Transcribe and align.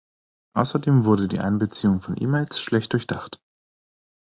Außerdem 0.55 1.05
wurde 1.05 1.27
die 1.27 1.37
Einbeziehung 1.37 2.01
von 2.01 2.17
E-Mails 2.19 2.59
schlecht 2.59 2.93
durchdacht. 2.93 3.39